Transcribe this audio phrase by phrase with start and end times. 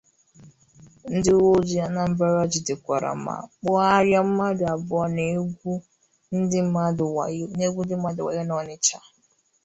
[1.15, 5.73] ndị uweojii Anambra jidèkwàrà ma kpụgharịa mmadụ abụọ na-egwu
[6.37, 6.59] ndị
[7.71, 8.99] mmadụ wàyó n'Ọnịsha.